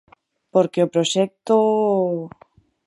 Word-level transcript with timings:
Porque 0.53 0.83
o 0.85 0.91
proxecto... 0.93 1.55